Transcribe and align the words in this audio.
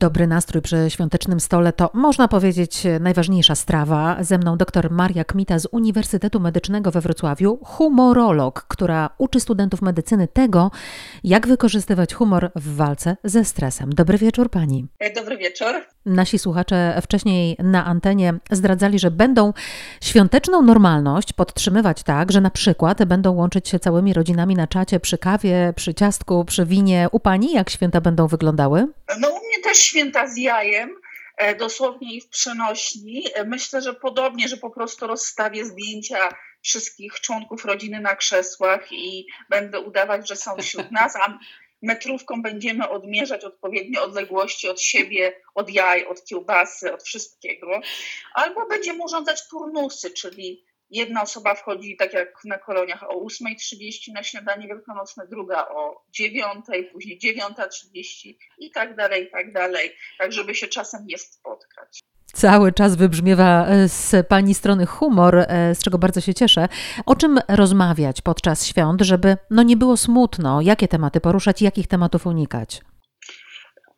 Dobry 0.00 0.26
nastrój 0.26 0.62
przy 0.62 0.76
świątecznym 0.88 1.40
stole 1.40 1.72
to, 1.72 1.90
można 1.94 2.28
powiedzieć, 2.28 2.82
najważniejsza 3.00 3.54
strawa. 3.54 4.16
Ze 4.20 4.38
mną 4.38 4.56
dr 4.56 4.90
Maria 4.90 5.24
Kmita 5.24 5.58
z 5.58 5.68
Uniwersytetu 5.70 6.40
Medycznego 6.40 6.90
we 6.90 7.00
Wrocławiu, 7.00 7.58
humorolog, 7.64 8.64
która 8.68 9.10
uczy 9.18 9.40
studentów 9.40 9.82
medycyny 9.82 10.28
tego, 10.28 10.70
jak 11.24 11.46
wykorzystywać 11.46 12.14
humor 12.14 12.50
w 12.56 12.76
walce 12.76 13.16
ze 13.24 13.44
stresem. 13.44 13.90
Dobry 13.92 14.18
wieczór 14.18 14.50
pani. 14.50 14.86
Dobry 15.16 15.36
wieczór. 15.36 15.74
Nasi 16.06 16.38
słuchacze 16.38 17.00
wcześniej 17.02 17.56
na 17.58 17.84
antenie 17.84 18.34
zdradzali, 18.50 18.98
że 18.98 19.10
będą 19.10 19.52
świąteczną 20.00 20.62
normalność 20.62 21.32
podtrzymywać 21.32 22.02
tak, 22.02 22.32
że 22.32 22.40
na 22.40 22.50
przykład 22.50 23.04
będą 23.04 23.32
łączyć 23.32 23.68
się 23.68 23.78
całymi 23.78 24.12
rodzinami 24.12 24.54
na 24.54 24.66
czacie 24.66 25.00
przy 25.00 25.18
kawie, 25.18 25.72
przy 25.76 25.94
ciastku, 25.94 26.44
przy 26.44 26.66
winie. 26.66 27.08
U 27.12 27.20
pani 27.20 27.52
jak 27.52 27.70
święta 27.70 28.00
będą 28.00 28.26
wyglądały? 28.26 28.86
No 29.20 29.28
też 29.60 29.78
święta 29.78 30.26
z 30.26 30.36
jajem, 30.36 30.96
e, 31.36 31.54
dosłownie 31.54 32.14
i 32.14 32.20
w 32.20 32.28
przenośni. 32.28 33.24
E, 33.34 33.44
myślę, 33.44 33.82
że 33.82 33.94
podobnie, 33.94 34.48
że 34.48 34.56
po 34.56 34.70
prostu 34.70 35.06
rozstawię 35.06 35.64
zdjęcia 35.64 36.34
wszystkich 36.62 37.20
członków 37.20 37.64
rodziny 37.64 38.00
na 38.00 38.16
krzesłach 38.16 38.92
i 38.92 39.26
będę 39.48 39.80
udawać, 39.80 40.28
że 40.28 40.36
są 40.36 40.56
wśród 40.56 40.90
nas, 41.00 41.16
a 41.16 41.38
metrówką 41.82 42.42
będziemy 42.42 42.88
odmierzać 42.88 43.44
odpowiednie 43.44 44.00
odległości 44.00 44.68
od 44.68 44.80
siebie, 44.80 45.32
od 45.54 45.70
jaj, 45.70 46.06
od 46.06 46.24
kiełbasy, 46.24 46.94
od 46.94 47.02
wszystkiego. 47.02 47.80
Albo 48.34 48.66
będziemy 48.66 49.04
urządzać 49.04 49.48
turnusy, 49.48 50.10
czyli 50.10 50.64
Jedna 50.90 51.22
osoba 51.22 51.54
wchodzi, 51.54 51.96
tak 51.96 52.12
jak 52.12 52.44
na 52.44 52.58
koloniach, 52.58 53.02
o 53.02 53.24
8.30 53.24 54.12
na 54.14 54.22
śniadanie 54.22 54.68
wielkanocne, 54.68 55.26
druga 55.26 55.68
o 55.68 56.04
9.00, 56.20 56.92
później 56.92 57.18
9.30 57.18 58.34
i 58.58 58.70
tak 58.70 58.96
dalej, 58.96 59.24
i 59.24 59.30
tak 59.30 59.52
dalej, 59.52 59.96
tak 60.18 60.32
żeby 60.32 60.54
się 60.54 60.68
czasem 60.68 61.06
nie 61.06 61.18
spotkać. 61.18 62.00
Cały 62.32 62.72
czas 62.72 62.96
wybrzmiewa 62.96 63.66
e, 63.66 63.88
z 63.88 64.26
Pani 64.28 64.54
strony 64.54 64.86
humor, 64.86 65.36
e, 65.38 65.74
z 65.74 65.82
czego 65.82 65.98
bardzo 65.98 66.20
się 66.20 66.34
cieszę. 66.34 66.68
O 67.06 67.16
czym 67.16 67.38
rozmawiać 67.48 68.22
podczas 68.22 68.66
świąt, 68.66 69.00
żeby 69.00 69.36
no 69.50 69.62
nie 69.62 69.76
było 69.76 69.96
smutno? 69.96 70.60
Jakie 70.60 70.88
tematy 70.88 71.20
poruszać 71.20 71.62
i 71.62 71.64
jakich 71.64 71.86
tematów 71.86 72.26
unikać? 72.26 72.80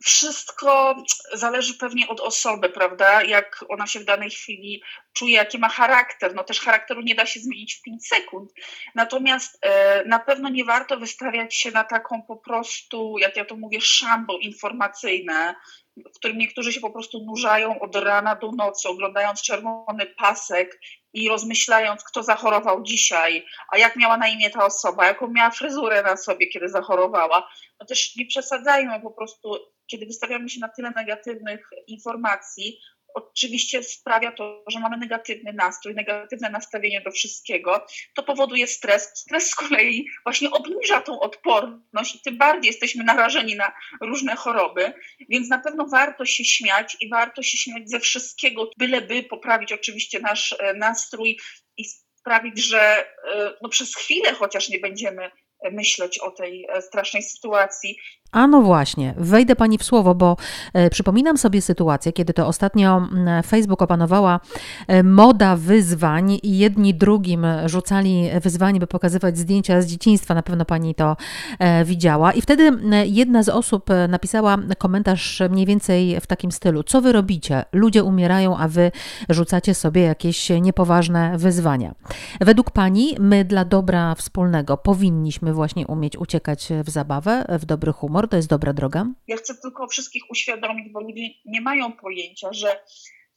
Wszystko 0.02 0.96
zależy 1.32 1.74
pewnie 1.74 2.08
od 2.08 2.20
osoby, 2.20 2.68
prawda? 2.68 3.22
Jak 3.22 3.64
ona 3.68 3.86
się 3.86 4.00
w 4.00 4.04
danej 4.04 4.30
chwili 4.30 4.82
czuje, 5.12 5.34
jaki 5.34 5.58
ma 5.58 5.68
charakter. 5.68 6.34
No 6.34 6.44
też 6.44 6.60
charakteru 6.60 7.00
nie 7.00 7.14
da 7.14 7.26
się 7.26 7.40
zmienić 7.40 7.74
w 7.74 7.82
5 7.82 8.06
sekund. 8.06 8.52
Natomiast 8.94 9.58
e, 9.62 10.04
na 10.04 10.18
pewno 10.18 10.48
nie 10.48 10.64
warto 10.64 10.96
wystawiać 10.96 11.56
się 11.56 11.70
na 11.70 11.84
taką 11.84 12.22
po 12.22 12.36
prostu, 12.36 13.18
jak 13.18 13.36
ja 13.36 13.44
to 13.44 13.56
mówię, 13.56 13.80
szambo 13.80 14.38
informacyjne, 14.38 15.54
w 15.96 16.18
którym 16.18 16.38
niektórzy 16.38 16.72
się 16.72 16.80
po 16.80 16.90
prostu 16.90 17.24
nurzają 17.24 17.80
od 17.80 17.96
rana 17.96 18.36
do 18.36 18.52
nocy, 18.52 18.88
oglądając 18.88 19.42
czerwony 19.42 20.06
pasek 20.06 20.80
i 21.12 21.28
rozmyślając, 21.28 22.04
kto 22.04 22.22
zachorował 22.22 22.82
dzisiaj, 22.82 23.46
a 23.72 23.78
jak 23.78 23.96
miała 23.96 24.16
na 24.16 24.28
imię 24.28 24.50
ta 24.50 24.64
osoba, 24.64 25.06
jaką 25.06 25.28
miała 25.28 25.50
fryzurę 25.50 26.02
na 26.02 26.16
sobie, 26.16 26.46
kiedy 26.46 26.68
zachorowała. 26.68 27.48
No 27.80 27.86
też 27.86 28.16
nie 28.16 28.26
przesadzajmy 28.26 29.00
po 29.00 29.10
prostu, 29.10 29.56
kiedy 29.86 30.06
wystawiamy 30.06 30.48
się 30.48 30.60
na 30.60 30.68
tyle 30.68 30.90
negatywnych 30.96 31.68
informacji, 31.86 32.78
oczywiście 33.14 33.82
sprawia 33.82 34.32
to, 34.32 34.64
że 34.68 34.80
mamy 34.80 34.96
negatywny 34.96 35.52
nastrój, 35.52 35.94
negatywne 35.94 36.50
nastawienie 36.50 37.00
do 37.00 37.10
wszystkiego, 37.10 37.86
to 38.14 38.22
powoduje 38.22 38.66
stres. 38.66 39.10
Stres 39.14 39.50
z 39.50 39.54
kolei 39.54 40.06
właśnie 40.24 40.50
obniża 40.50 41.00
tą 41.00 41.20
odporność 41.20 42.14
i 42.14 42.20
tym 42.20 42.38
bardziej 42.38 42.66
jesteśmy 42.66 43.04
narażeni 43.04 43.56
na 43.56 43.72
różne 44.00 44.36
choroby, 44.36 44.92
więc 45.28 45.48
na 45.48 45.58
pewno 45.58 45.86
warto 45.86 46.24
się 46.24 46.44
śmiać 46.44 46.96
i 47.00 47.08
warto 47.08 47.42
się 47.42 47.58
śmiać 47.58 47.90
ze 47.90 48.00
wszystkiego, 48.00 48.70
byleby 48.78 49.22
poprawić 49.22 49.72
oczywiście 49.72 50.20
nasz 50.20 50.56
e, 50.58 50.74
nastrój 50.74 51.38
i 51.76 51.84
sprawić, 52.18 52.64
że 52.64 52.80
e, 52.80 53.54
no, 53.62 53.68
przez 53.68 53.96
chwilę 53.96 54.32
chociaż 54.32 54.68
nie 54.68 54.78
będziemy 54.78 55.30
myśleć 55.70 56.18
o 56.18 56.30
tej 56.30 56.66
e, 56.68 56.82
strasznej 56.82 57.22
sytuacji 57.22 57.96
a 58.32 58.46
no 58.46 58.62
właśnie, 58.62 59.14
wejdę 59.16 59.56
pani 59.56 59.78
w 59.78 59.84
słowo, 59.84 60.14
bo 60.14 60.36
e, 60.72 60.90
przypominam 60.90 61.38
sobie 61.38 61.62
sytuację, 61.62 62.12
kiedy 62.12 62.32
to 62.34 62.46
ostatnio 62.46 63.08
Facebook 63.46 63.82
opanowała 63.82 64.40
e, 64.86 65.02
moda 65.02 65.56
wyzwań 65.56 66.38
i 66.42 66.58
jedni 66.58 66.94
drugim 66.94 67.46
rzucali 67.66 68.30
wyzwanie, 68.42 68.80
by 68.80 68.86
pokazywać 68.86 69.38
zdjęcia 69.38 69.82
z 69.82 69.86
dzieciństwa. 69.86 70.34
Na 70.34 70.42
pewno 70.42 70.64
pani 70.64 70.94
to 70.94 71.16
e, 71.58 71.84
widziała. 71.84 72.32
I 72.32 72.40
wtedy 72.40 72.70
jedna 73.04 73.42
z 73.42 73.48
osób 73.48 73.90
napisała 74.08 74.58
komentarz 74.78 75.42
mniej 75.50 75.66
więcej 75.66 76.20
w 76.20 76.26
takim 76.26 76.52
stylu: 76.52 76.82
Co 76.82 77.00
wy 77.00 77.12
robicie? 77.12 77.64
Ludzie 77.72 78.04
umierają, 78.04 78.56
a 78.56 78.68
wy 78.68 78.90
rzucacie 79.28 79.74
sobie 79.74 80.02
jakieś 80.02 80.50
niepoważne 80.50 81.38
wyzwania. 81.38 81.94
Według 82.40 82.70
pani, 82.70 83.16
my 83.20 83.44
dla 83.44 83.64
dobra 83.64 84.14
wspólnego 84.14 84.76
powinniśmy 84.76 85.54
właśnie 85.54 85.86
umieć 85.86 86.16
uciekać 86.16 86.68
w 86.84 86.90
zabawę, 86.90 87.44
w 87.48 87.64
dobry 87.64 87.92
humor 87.92 88.21
humor 88.22 88.30
to 88.30 88.36
jest 88.36 88.48
dobra 88.48 88.72
droga? 88.72 89.06
Ja 89.26 89.36
chcę 89.36 89.54
tylko 89.54 89.88
wszystkich 89.88 90.22
uświadomić, 90.30 90.92
bo 90.92 91.00
ludzie 91.00 91.28
nie 91.44 91.60
mają 91.60 91.92
pojęcia, 91.92 92.52
że 92.52 92.82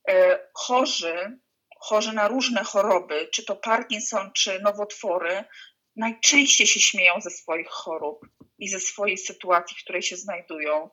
e, 0.07 0.39
chorzy, 0.53 1.39
chorzy 1.79 2.13
na 2.13 2.27
różne 2.27 2.63
choroby, 2.63 3.27
czy 3.31 3.45
to 3.45 3.55
Parkinson, 3.55 4.31
czy 4.33 4.59
nowotwory, 4.59 5.43
najczęściej 5.95 6.67
się 6.67 6.79
śmieją 6.79 7.21
ze 7.21 7.29
swoich 7.29 7.69
chorób 7.69 8.25
i 8.59 8.69
ze 8.69 8.79
swojej 8.79 9.17
sytuacji, 9.17 9.77
w 9.77 9.83
której 9.83 10.01
się 10.01 10.15
znajdują. 10.15 10.89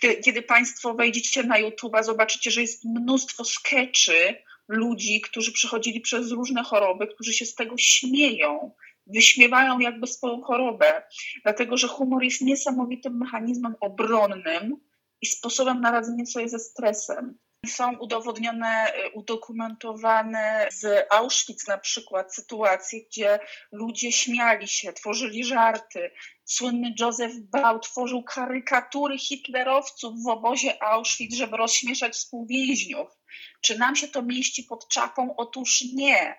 Kiedy, 0.00 0.16
kiedy 0.16 0.42
Państwo 0.42 0.94
wejdziecie 0.94 1.42
na 1.42 1.58
YouTube, 1.58 1.96
zobaczycie, 2.02 2.50
że 2.50 2.60
jest 2.60 2.84
mnóstwo 2.84 3.44
skeczy 3.44 4.42
ludzi, 4.68 5.20
którzy 5.20 5.52
przechodzili 5.52 6.00
przez 6.00 6.30
różne 6.30 6.62
choroby, 6.62 7.06
którzy 7.06 7.32
się 7.32 7.46
z 7.46 7.54
tego 7.54 7.74
śmieją 7.78 8.74
wyśmiewają 9.06 9.78
jakby 9.78 10.06
swoją 10.06 10.42
chorobę, 10.42 11.02
dlatego 11.42 11.76
że 11.76 11.88
humor 11.88 12.22
jest 12.22 12.40
niesamowitym 12.40 13.18
mechanizmem 13.18 13.74
obronnym 13.80 14.76
i 15.20 15.26
sposobem 15.26 15.80
na 15.80 15.90
radzenie 15.90 16.26
sobie 16.26 16.48
ze 16.48 16.58
stresem. 16.58 17.38
Są 17.66 17.98
udowodnione, 17.98 18.92
udokumentowane 19.14 20.68
z 20.72 21.06
Auschwitz 21.10 21.68
na 21.68 21.78
przykład 21.78 22.34
sytuacje, 22.34 23.00
gdzie 23.04 23.38
ludzie 23.72 24.12
śmiali 24.12 24.68
się, 24.68 24.92
tworzyli 24.92 25.44
żarty. 25.44 26.10
Słynny 26.44 26.94
Józef 27.00 27.32
Bał 27.36 27.80
tworzył 27.80 28.22
karykatury 28.22 29.18
hitlerowców 29.18 30.22
w 30.24 30.28
obozie 30.28 30.82
Auschwitz, 30.82 31.36
żeby 31.36 31.56
rozśmieszać 31.56 32.12
współwięźniów. 32.12 33.08
Czy 33.60 33.78
nam 33.78 33.96
się 33.96 34.08
to 34.08 34.22
mieści 34.22 34.62
pod 34.62 34.88
czapą? 34.88 35.34
Otóż 35.36 35.84
nie 35.94 36.36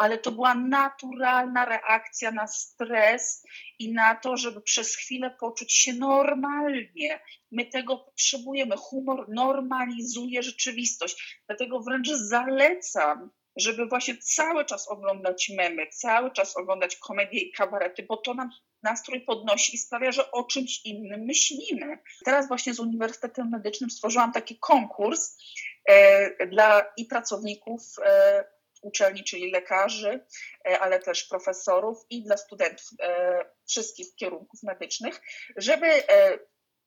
ale 0.00 0.18
to 0.18 0.32
była 0.32 0.54
naturalna 0.54 1.64
reakcja 1.64 2.30
na 2.30 2.46
stres 2.46 3.44
i 3.78 3.92
na 3.92 4.14
to, 4.14 4.36
żeby 4.36 4.60
przez 4.60 4.96
chwilę 4.96 5.36
poczuć 5.40 5.72
się 5.72 5.92
normalnie. 5.92 7.20
My 7.52 7.66
tego 7.66 7.98
potrzebujemy. 7.98 8.76
Humor 8.76 9.26
normalizuje 9.28 10.42
rzeczywistość. 10.42 11.42
Dlatego 11.48 11.80
wręcz 11.80 12.08
zalecam, 12.08 13.30
żeby 13.56 13.86
właśnie 13.86 14.16
cały 14.16 14.64
czas 14.64 14.88
oglądać 14.88 15.52
memy, 15.56 15.86
cały 15.86 16.30
czas 16.30 16.56
oglądać 16.56 16.96
komedie 16.96 17.40
i 17.40 17.52
kabarety, 17.52 18.02
bo 18.02 18.16
to 18.16 18.34
nam 18.34 18.50
nastrój 18.82 19.20
podnosi 19.20 19.74
i 19.74 19.78
sprawia, 19.78 20.12
że 20.12 20.30
o 20.30 20.44
czymś 20.44 20.80
innym 20.84 21.20
myślimy. 21.20 21.98
Teraz 22.24 22.48
właśnie 22.48 22.74
z 22.74 22.80
Uniwersytetem 22.80 23.50
Medycznym 23.50 23.90
stworzyłam 23.90 24.32
taki 24.32 24.58
konkurs 24.58 25.36
e, 25.84 26.46
dla 26.46 26.86
i 26.96 27.04
pracowników 27.04 27.82
e, 28.04 28.59
uczelni, 28.80 29.24
czyli 29.24 29.50
lekarzy, 29.50 30.26
e, 30.68 30.80
ale 30.80 30.98
też 30.98 31.24
profesorów 31.24 31.98
i 32.10 32.22
dla 32.22 32.36
studentów 32.36 32.86
e, 33.02 33.44
wszystkich 33.68 34.14
kierunków 34.14 34.62
medycznych, 34.62 35.20
żeby 35.56 35.86
e, 35.86 36.38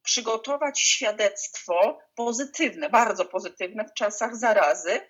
przygotować 0.03 0.79
świadectwo 0.79 1.99
pozytywne, 2.15 2.89
bardzo 2.89 3.25
pozytywne 3.25 3.85
w 3.85 3.93
czasach 3.93 4.35
zarazy. 4.35 5.01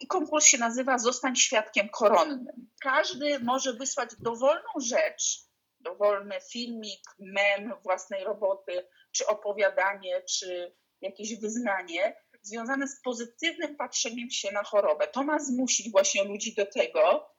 I 0.00 0.06
konkurs 0.06 0.44
się 0.44 0.58
nazywa 0.58 0.98
Zostań 0.98 1.36
świadkiem 1.36 1.88
koronnym. 1.88 2.70
Każdy 2.82 3.40
może 3.40 3.72
wysłać 3.72 4.10
dowolną 4.18 4.70
rzecz, 4.80 5.50
dowolny 5.80 6.34
filmik, 6.52 7.00
mem 7.18 7.72
własnej 7.82 8.24
roboty, 8.24 8.88
czy 9.12 9.26
opowiadanie, 9.26 10.22
czy 10.22 10.74
jakieś 11.00 11.40
wyznanie, 11.40 12.16
związane 12.42 12.88
z 12.88 13.00
pozytywnym 13.00 13.76
patrzeniem 13.76 14.30
się 14.30 14.52
na 14.52 14.62
chorobę. 14.62 15.08
To 15.08 15.22
ma 15.22 15.38
zmusić 15.38 15.90
właśnie 15.90 16.24
ludzi 16.24 16.54
do 16.54 16.66
tego, 16.66 17.30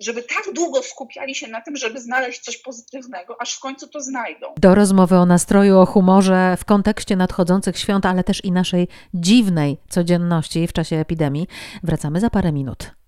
żeby 0.00 0.22
tak 0.22 0.54
długo 0.54 0.82
skupiali 0.82 1.34
się 1.34 1.48
na 1.48 1.60
tym, 1.60 1.76
żeby 1.76 2.00
znaleźć 2.00 2.40
coś 2.40 2.58
pozytywnego, 2.58 3.36
aż 3.40 3.54
w 3.54 3.60
końcu 3.60 3.88
to 3.88 4.00
znajdą. 4.00 4.46
Do 4.56 4.74
rozmowy 4.74 5.16
o 5.16 5.26
nastroju, 5.26 5.78
o 5.78 5.86
humorze 5.86 6.56
w 6.60 6.64
kontekście 6.64 7.16
nadchodzących 7.16 7.78
świąt, 7.78 8.06
ale 8.06 8.24
też 8.24 8.44
i 8.44 8.52
naszej 8.52 8.88
dziwnej 9.14 9.78
codzienności 9.88 10.66
w 10.66 10.72
czasie 10.72 10.96
epidemii 10.96 11.46
wracamy 11.82 12.20
za 12.20 12.30
parę 12.30 12.52
minut. 12.52 12.99